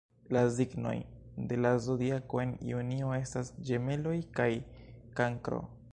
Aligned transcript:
La 0.35 0.41
signoj 0.53 0.93
de 1.51 1.59
la 1.65 1.73
Zodiako 1.87 2.41
en 2.45 2.55
junio 2.71 3.13
estas 3.19 3.55
Ĝemeloj 3.69 4.17
kaj 4.41 4.51
Kankro. 5.21 5.63